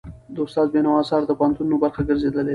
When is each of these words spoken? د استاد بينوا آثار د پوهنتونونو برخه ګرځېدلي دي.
د 0.33 0.35
استاد 0.45 0.67
بينوا 0.73 0.95
آثار 1.01 1.21
د 1.25 1.31
پوهنتونونو 1.39 1.81
برخه 1.83 2.01
ګرځېدلي 2.09 2.43
دي. 2.43 2.49